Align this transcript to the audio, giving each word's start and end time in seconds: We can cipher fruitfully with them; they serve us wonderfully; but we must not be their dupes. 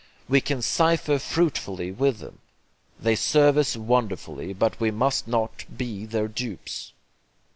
We 0.27 0.41
can 0.41 0.63
cipher 0.63 1.19
fruitfully 1.19 1.91
with 1.91 2.17
them; 2.17 2.39
they 2.99 3.13
serve 3.13 3.55
us 3.55 3.77
wonderfully; 3.77 4.51
but 4.51 4.79
we 4.79 4.89
must 4.89 5.27
not 5.27 5.63
be 5.77 6.07
their 6.07 6.27
dupes. 6.27 6.93